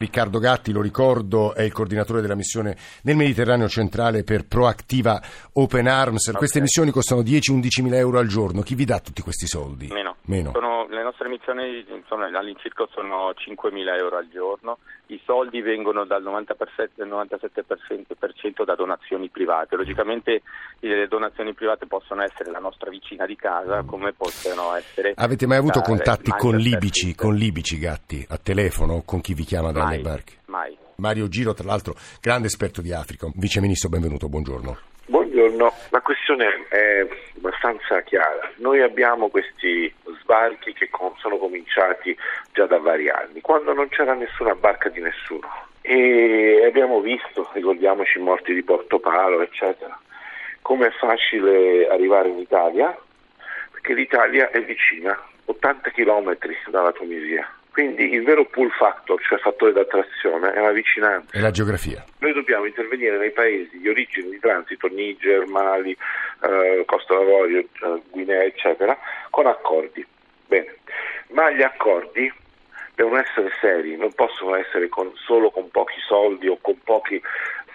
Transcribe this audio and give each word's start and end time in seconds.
Riccardo 0.00 0.38
Gatti, 0.38 0.70
lo 0.70 0.80
ricordo, 0.80 1.56
è 1.56 1.62
il 1.62 1.72
coordinatore 1.72 2.20
della 2.20 2.36
missione 2.36 2.76
nel 3.02 3.16
Mediterraneo 3.16 3.66
centrale 3.66 4.22
per 4.22 4.46
Proactiva 4.46 5.20
Open 5.54 5.88
Arms. 5.88 6.28
Okay. 6.28 6.38
Queste 6.38 6.60
missioni 6.60 6.92
costano 6.92 7.22
10-11 7.22 7.82
mila 7.82 7.96
euro 7.96 8.20
al 8.20 8.28
giorno. 8.28 8.62
Chi 8.62 8.76
vi 8.76 8.84
dà 8.84 9.00
tutti 9.00 9.22
questi 9.22 9.48
soldi? 9.48 9.88
Meno. 9.88 10.14
Meno. 10.26 10.52
Sono, 10.52 10.86
le 10.88 11.02
nostre 11.02 11.28
missioni 11.28 11.84
sono, 12.06 12.26
all'incirca 12.26 12.86
sono 12.92 13.32
5 13.34 13.72
mila 13.72 13.96
euro 13.96 14.18
al 14.18 14.28
giorno. 14.28 14.78
I 15.06 15.20
soldi 15.24 15.62
vengono 15.62 16.04
dal 16.04 16.22
97% 16.22 17.02
97% 17.02 18.64
da 18.64 18.76
donazioni 18.76 19.28
private. 19.30 19.74
Logicamente 19.74 20.42
le 20.78 21.08
donazioni 21.08 21.54
private 21.54 21.86
possono 21.86 22.22
essere 22.22 22.52
la 22.52 22.60
nostra 22.60 22.90
vicina 22.90 23.26
di 23.26 23.34
casa, 23.34 23.82
come 23.82 24.12
possono 24.12 24.76
essere. 24.76 25.14
Avete 25.16 25.46
mai 25.46 25.56
avuto 25.56 25.80
contatti 25.80 26.30
con 26.30 26.56
libici, 26.56 27.16
con 27.16 27.34
libici 27.34 27.78
gatti 27.78 28.24
a 28.28 28.36
telefono? 28.36 29.02
Con 29.04 29.20
chi 29.20 29.34
vi 29.34 29.44
chiama 29.44 29.72
dalle 29.72 29.87
barche? 29.96 30.34
Mai. 30.46 30.76
Mario 30.96 31.28
Giro, 31.28 31.54
tra 31.54 31.64
l'altro, 31.64 31.94
grande 32.20 32.48
esperto 32.48 32.82
di 32.82 32.92
Africa. 32.92 33.28
Vice 33.34 33.60
Ministro, 33.60 33.88
benvenuto, 33.88 34.28
buongiorno. 34.28 34.78
Buongiorno, 35.06 35.72
la 35.88 36.00
questione 36.00 36.66
è 36.68 37.06
abbastanza 37.36 38.02
chiara. 38.02 38.50
Noi 38.56 38.82
abbiamo 38.82 39.28
questi 39.28 39.90
sbarchi 40.20 40.74
che 40.74 40.90
sono 41.16 41.38
cominciati 41.38 42.14
già 42.52 42.66
da 42.66 42.78
vari 42.78 43.08
anni, 43.08 43.40
quando 43.40 43.72
non 43.72 43.88
c'era 43.88 44.12
nessuna 44.12 44.54
barca 44.54 44.90
di 44.90 45.00
nessuno. 45.00 45.48
E 45.80 46.62
abbiamo 46.66 47.00
visto, 47.00 47.48
ricordiamoci 47.54 48.18
i 48.18 48.22
morti 48.22 48.52
di 48.52 48.62
Porto 48.62 48.98
Palo, 48.98 49.40
eccetera, 49.40 49.98
come 50.60 50.88
è 50.88 50.90
facile 50.90 51.88
arrivare 51.88 52.28
in 52.28 52.38
Italia, 52.38 52.94
perché 53.70 53.94
l'Italia 53.94 54.50
è 54.50 54.62
vicina, 54.62 55.18
80 55.46 55.90
km 55.90 56.36
dalla 56.70 56.92
Tunisia. 56.92 57.50
Quindi 57.78 58.12
il 58.12 58.24
vero 58.24 58.44
pull 58.44 58.70
factor, 58.70 59.22
cioè 59.22 59.38
fattore 59.38 59.70
d'attrazione, 59.70 60.52
è 60.52 60.60
la 60.60 60.72
vicinanza. 60.72 61.38
E 61.38 61.40
la 61.40 61.52
geografia. 61.52 62.04
Noi 62.18 62.32
dobbiamo 62.32 62.64
intervenire 62.64 63.16
nei 63.18 63.30
paesi 63.30 63.78
di 63.78 63.88
origine 63.88 64.30
di 64.30 64.40
transito, 64.40 64.88
Niger, 64.88 65.46
Mali, 65.46 65.96
eh, 66.42 66.82
Costa 66.86 67.14
d'Avorio, 67.14 67.60
eh, 67.60 68.02
Guinea, 68.10 68.42
eccetera, 68.42 68.98
con 69.30 69.46
accordi. 69.46 70.04
Bene, 70.48 70.78
ma 71.28 71.52
gli 71.52 71.62
accordi 71.62 72.32
devono 72.96 73.20
essere 73.20 73.52
seri, 73.60 73.96
non 73.96 74.12
possono 74.12 74.56
essere 74.56 74.88
con, 74.88 75.12
solo 75.14 75.52
con 75.52 75.70
pochi 75.70 76.00
soldi 76.00 76.48
o 76.48 76.58
con 76.60 76.76
pochi 76.82 77.22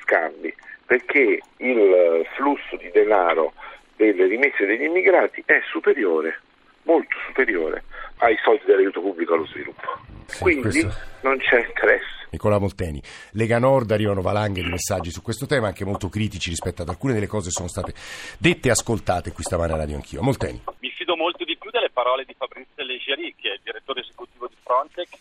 scambi, 0.02 0.54
perché 0.86 1.40
il 1.60 2.28
flusso 2.36 2.76
di 2.76 2.92
denaro 2.92 3.54
delle 3.96 4.26
rimesse 4.26 4.66
degli 4.66 4.84
immigrati 4.84 5.42
è 5.46 5.62
superiore, 5.64 6.42
molto 6.84 7.16
superiore 7.28 7.84
ai 8.18 8.38
soldi 8.44 8.64
dell'aiuto 8.66 9.02
pubblico 9.02 9.34
allo 9.34 9.46
sviluppo. 9.46 10.00
Sì, 10.26 10.42
Quindi 10.42 10.62
questo... 10.62 10.94
non 11.22 11.38
c'è 11.38 11.66
interesse. 11.66 12.22
Nicola 12.32 12.58
Molteni, 12.58 13.02
Lega 13.34 13.60
Nord 13.60 13.92
arrivano 13.92 14.22
valanghe 14.22 14.64
di 14.64 14.70
messaggi 14.70 15.12
su 15.12 15.22
questo 15.22 15.46
tema, 15.46 15.68
anche 15.68 15.86
molto 15.86 16.10
critici 16.10 16.50
rispetto 16.50 16.82
ad 16.82 16.90
alcune 16.90 17.14
delle 17.14 17.28
cose 17.28 17.48
che 17.48 17.52
sono 17.52 17.68
state 17.68 17.94
dette 18.40 18.70
e 18.70 18.72
ascoltate 18.72 19.32
qui 19.32 19.44
stamane 19.44 19.74
a 19.74 19.78
Radio 19.78 19.96
Anch'io. 19.96 20.24
Molteni. 20.24 20.64
Mi 20.80 20.90
fido 20.90 21.16
molto 21.16 21.44
di 21.44 21.56
più 21.58 21.70
delle 21.70 21.92
parole 21.92 22.26
di 22.26 22.34
Fabrizio 22.36 22.84
Leggeri, 22.84 23.36
che 23.36 23.50
è 23.50 23.54
il 23.54 23.60
direttore 23.64 24.02
esecutivo 24.02 24.48
di 24.48 24.56
Frontex, 24.64 25.20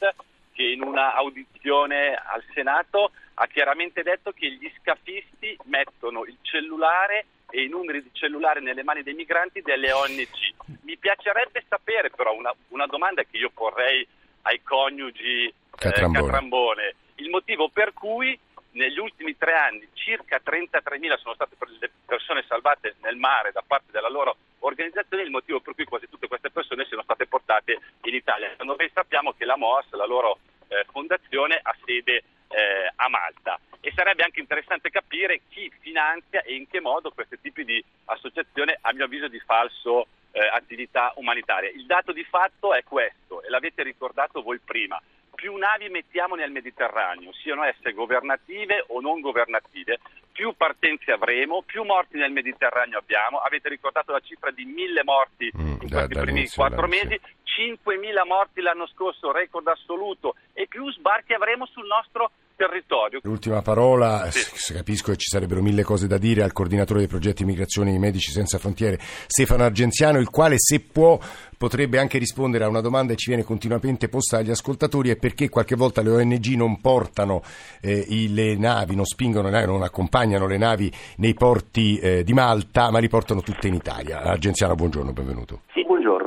che 0.53 0.63
in 0.63 0.83
una 0.83 1.15
audizione 1.15 2.15
al 2.15 2.43
Senato 2.55 3.11
ha 3.35 3.47
chiaramente 3.47 4.03
detto 4.03 4.33
che 4.33 4.51
gli 4.51 4.71
scafisti 4.81 5.57
mettono 5.65 6.25
il 6.25 6.37
cellulare 6.41 7.27
e 7.53 7.63
i 7.63 7.69
numeri 7.69 8.03
di 8.03 8.09
cellulare 8.13 8.61
nelle 8.61 8.83
mani 8.83 9.03
dei 9.03 9.13
migranti 9.13 9.61
delle 9.61 9.93
ONG. 9.93 10.55
Mi 10.83 10.97
piacerebbe 10.97 11.63
sapere 11.69 12.09
però 12.09 12.35
una, 12.35 12.53
una 12.69 12.87
domanda 12.87 13.23
che 13.25 13.37
io 13.37 13.51
porrei 13.51 14.07
ai 14.43 14.63
coniugi 14.63 15.47
eh, 15.47 15.55
Catrambone. 15.71 16.19
Eh, 16.19 16.23
Catrambone. 16.23 16.95
il 17.17 17.29
motivo 17.29 17.69
per 17.69 17.93
cui 17.93 18.39
negli 18.73 18.99
ultimi 18.99 19.37
tre 19.37 19.53
anni 19.53 19.87
circa 19.93 20.41
33.000 20.43 21.19
sono 21.19 21.35
state 21.35 21.57
le 21.79 21.91
persone 22.07 22.43
salvate 22.49 22.97
nel 23.03 23.17
mare 23.17 23.53
da 23.53 23.63
parte 23.67 23.91
della 23.91 24.09
loro 24.09 24.37
organizzazione, 24.61 25.23
il 25.23 25.31
motivo 25.31 25.61
per 25.61 25.75
cui 25.75 25.85
quasi 25.85 26.09
tutte 26.09 26.29
queste 26.29 26.51
persone 26.51 26.87
siano 26.87 27.03
state 27.03 27.27
portate 27.27 27.79
in 28.05 28.15
Italia. 28.15 28.57
Noi 28.63 28.91
sappiamo 28.95 29.33
che 29.33 29.45
la 29.45 29.59
MOAS, 29.59 29.91
la 29.91 30.07
loro 30.07 30.39
eh, 30.69 30.87
fondazione, 30.91 31.61
ha 31.63 31.77
sede 31.85 32.23
eh, 32.49 32.93
a 32.97 33.09
Malta 33.11 33.61
e 33.85 33.93
sarebbe 33.97 34.23
anche 34.23 34.39
interessante 34.39 34.91
capire 34.91 35.41
chi 35.49 35.69
finanzia 35.81 36.43
e 36.43 36.55
in 36.55 36.69
che 36.69 36.81
modo 36.81 37.11
questi 37.11 37.37
tipi 37.41 37.65
di 37.65 37.85
associazione, 38.05 38.79
a 38.81 38.93
mio 38.93 39.07
avviso, 39.07 39.27
di 39.27 39.41
falso 39.41 40.07
eh, 40.31 40.41
attività 40.53 41.13
umanitaria. 41.17 41.69
Il 41.71 41.85
dato 41.87 42.13
di 42.13 42.23
fatto 42.23 42.75
è 42.75 42.85
questo 42.85 43.43
e 43.43 43.51
l'avete 43.51 43.83
ricordato 43.83 44.41
voi 44.41 44.61
prima. 44.65 45.03
Più 45.35 45.57
navi 45.57 45.89
mettiamo 45.89 46.37
nel 46.37 46.53
Mediterraneo, 46.53 47.33
siano 47.33 47.65
esse 47.65 47.93
governative 47.93 48.85
o 48.89 49.01
non 49.01 49.21
governative, 49.21 49.99
più 50.31 50.55
partenze 50.57 51.11
avremo, 51.11 51.63
più 51.63 51.83
morti 51.83 52.19
nel 52.19 52.31
Mediterraneo 52.31 52.99
abbiamo. 52.99 53.39
Avete 53.39 53.69
ricordato 53.69 54.13
la 54.13 54.21
cifra 54.21 54.53
di 54.53 54.65
mille 54.65 55.03
morti 55.03 55.51
mm, 55.57 55.73
in 55.81 55.89
questi 55.91 56.15
primi 56.15 56.49
quattro 56.49 56.87
mesi, 56.87 57.19
5.000 57.59 58.27
morti 58.27 58.61
l'anno 58.61 58.87
scorso, 58.87 59.33
record 59.33 59.67
assoluto, 59.69 60.35
e 60.53 60.67
più 60.67 60.91
sbarchi 60.93 61.35
avremo 61.35 61.67
sul 61.67 61.87
nostro 61.87 62.31
territorio. 62.57 63.21
L'ultima 63.23 63.63
parola, 63.63 64.31
sì. 64.31 64.73
capisco 64.73 65.11
che 65.11 65.19
ci 65.19 65.27
sarebbero 65.27 65.63
mille 65.63 65.83
cose 65.83 66.07
da 66.07 66.19
dire 66.19 66.43
al 66.43 66.53
coordinatore 66.53 67.01
dei 67.01 67.09
progetti 67.09 67.43
immigrazione 67.43 67.91
di 67.91 67.99
Medici 67.99 68.31
Senza 68.31 68.59
Frontiere, 68.59 68.99
Stefano 69.01 69.65
Argenziano, 69.65 70.19
il 70.19 70.31
quale 70.31 70.55
se 70.59 70.81
può 70.81 71.19
potrebbe 71.59 71.99
anche 71.99 72.19
rispondere 72.19 72.65
a 72.65 72.69
una 72.69 72.81
domanda 72.81 73.13
che 73.13 73.19
ci 73.19 73.29
viene 73.29 73.45
continuamente 73.45 74.09
posta 74.09 74.39
agli 74.39 74.51
ascoltatori 74.51 75.11
è 75.11 75.17
perché 75.17 75.49
qualche 75.49 75.77
volta 75.77 76.03
le 76.03 76.11
ONG 76.11 76.47
non 76.57 76.81
portano 76.81 77.43
eh, 77.81 78.05
le 78.29 78.57
navi, 78.57 78.97
non 78.97 79.05
spingono 79.05 79.49
le 79.49 79.55
navi, 79.55 79.67
non 79.67 79.83
accompagnano 79.83 80.47
le 80.47 80.59
navi 80.59 80.91
nei 81.19 81.35
porti 81.35 81.99
eh, 81.99 82.25
di 82.25 82.33
Malta, 82.33 82.91
ma 82.91 82.99
li 82.99 83.09
portano 83.09 83.43
tutte 83.43 83.69
in 83.69 83.75
Italia. 83.75 84.23
Argenziano, 84.23 84.75
buongiorno, 84.75 85.13
benvenuto. 85.13 85.61
Sì, 85.73 85.85
buongiorno. 85.85 86.22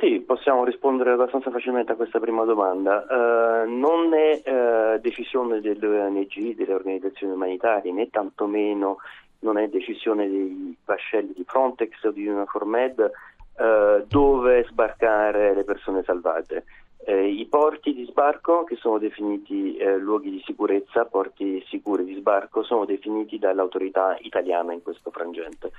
Sì, 0.00 0.20
possiamo 0.20 0.64
rispondere 0.64 1.12
abbastanza 1.12 1.50
facilmente 1.50 1.92
a 1.92 1.96
questa 1.96 2.18
prima 2.18 2.44
domanda. 2.44 3.04
Uh, 3.08 3.68
non 3.68 4.12
è 4.14 4.42
uh, 4.44 5.00
decisione 5.00 5.60
delle 5.60 5.86
ONG, 5.86 6.54
delle 6.54 6.74
organizzazioni 6.74 7.32
umanitarie, 7.32 7.92
né 7.92 8.08
tantomeno 8.10 8.98
non 9.40 9.58
è 9.58 9.68
decisione 9.68 10.28
dei 10.28 10.74
vascelli 10.84 11.32
di 11.34 11.44
Frontex 11.46 12.02
o 12.04 12.10
di 12.10 12.26
Uniformed 12.26 13.10
dove 14.08 14.64
sbarcare 14.68 15.54
le 15.54 15.62
persone 15.62 16.02
salvate. 16.02 16.64
Eh, 17.06 17.28
I 17.28 17.46
porti 17.46 17.92
di 17.92 18.06
sbarco, 18.06 18.64
che 18.64 18.76
sono 18.76 18.96
definiti 18.96 19.76
eh, 19.76 19.98
luoghi 19.98 20.30
di 20.30 20.42
sicurezza, 20.46 21.04
porti 21.04 21.62
sicuri 21.68 22.02
di 22.02 22.14
sbarco, 22.14 22.62
sono 22.62 22.86
definiti 22.86 23.38
dall'autorità 23.38 24.16
italiana 24.20 24.72
in 24.72 24.82
questo 24.82 25.10
frangente. 25.10 25.70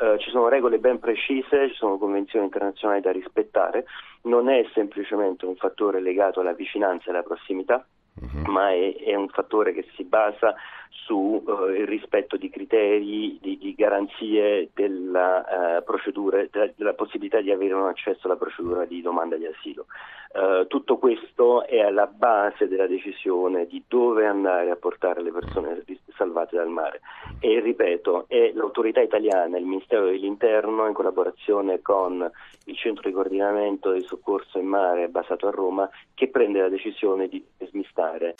Eh, 0.00 0.18
ci 0.18 0.30
sono 0.30 0.48
regole 0.48 0.78
ben 0.78 0.98
precise, 0.98 1.68
ci 1.68 1.74
sono 1.74 1.98
convenzioni 1.98 2.46
internazionali 2.46 3.02
da 3.02 3.12
rispettare, 3.12 3.84
non 4.22 4.48
è 4.48 4.64
semplicemente 4.72 5.44
un 5.44 5.56
fattore 5.56 6.00
legato 6.00 6.40
alla 6.40 6.54
vicinanza 6.54 7.08
e 7.08 7.10
alla 7.10 7.22
prossimità, 7.22 7.84
uh-huh. 8.14 8.50
ma 8.50 8.70
è, 8.70 8.96
è, 8.96 9.14
un 9.14 9.28
fattore 9.28 9.74
che 9.74 9.84
si 9.96 10.04
basa 10.04 10.54
sul 10.88 11.42
uh, 11.44 11.84
rispetto 11.84 12.38
di 12.38 12.48
criteri, 12.48 13.38
di, 13.42 13.58
di 13.58 13.74
garanzie 13.76 14.70
della, 14.72 15.78
uh, 15.78 15.84
procedura, 15.84 16.46
della, 16.50 16.70
della, 16.74 16.94
possibilità 16.94 17.42
di 17.42 17.50
avere 17.50 17.74
un 17.74 17.86
accesso 17.86 18.26
alla 18.26 18.36
procedura 18.36 18.86
di 18.86 19.02
domanda 19.02 19.36
di 19.36 19.44
asilo. 19.44 19.84
Uh, 20.32 20.66
tutto 20.66 20.96
questo 20.96 21.66
è 21.66 21.80
alla 21.80 22.06
base 22.06 22.68
della 22.68 22.86
decisione 22.86 23.66
di 23.66 23.84
dove 23.86 24.24
andare 24.26 24.70
a 24.70 24.76
portare 24.76 25.22
le 25.22 25.30
persone 25.30 25.82
salvate 26.20 26.56
dal 26.56 26.68
mare 26.68 27.00
e 27.40 27.60
ripeto 27.60 28.26
è 28.28 28.52
l'autorità 28.52 29.00
italiana, 29.00 29.56
il 29.56 29.64
Ministero 29.64 30.04
dell'Interno 30.04 30.86
in 30.86 30.92
collaborazione 30.92 31.80
con 31.80 32.30
il 32.64 32.76
centro 32.76 33.08
di 33.08 33.14
coordinamento 33.14 33.90
del 33.90 34.04
soccorso 34.04 34.58
in 34.58 34.66
mare 34.66 35.08
basato 35.08 35.48
a 35.48 35.50
Roma 35.50 35.88
che 36.14 36.28
prende 36.28 36.60
la 36.60 36.68
decisione 36.68 37.26
di 37.28 37.42
smistare. 37.66 38.34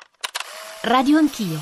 Radio 0.82 1.16
Anch'io 1.16 1.58